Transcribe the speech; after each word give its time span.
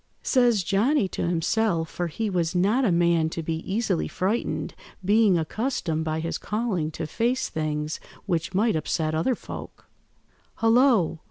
Says 0.23 0.63
Johnny 0.63 1.07
to 1.09 1.27
himself, 1.27 1.87
for 1.87 2.07
he 2.07 2.27
was 2.27 2.55
not 2.55 2.83
a 2.83 2.91
man 2.91 3.29
to 3.29 3.43
be 3.43 3.57
easily 3.71 4.07
frightened, 4.07 4.73
being 5.05 5.37
accustomed 5.37 6.03
by 6.03 6.19
his 6.21 6.39
calling 6.39 6.89
to 6.89 7.05
face 7.05 7.49
things 7.49 7.99
which 8.25 8.55
might 8.55 8.75
upset 8.75 9.13
other 9.13 9.35
folk— 9.35 9.85
"'Hullo! 10.55 11.19